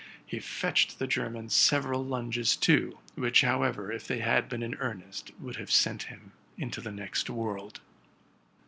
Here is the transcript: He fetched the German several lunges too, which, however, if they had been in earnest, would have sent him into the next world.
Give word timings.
He 0.25 0.39
fetched 0.39 0.97
the 0.97 1.05
German 1.05 1.49
several 1.49 2.03
lunges 2.03 2.55
too, 2.55 2.97
which, 3.13 3.41
however, 3.41 3.91
if 3.91 4.07
they 4.07 4.17
had 4.17 4.49
been 4.49 4.63
in 4.63 4.73
earnest, 4.79 5.29
would 5.39 5.57
have 5.57 5.69
sent 5.69 6.05
him 6.05 6.31
into 6.57 6.81
the 6.81 6.91
next 6.91 7.29
world. 7.29 7.81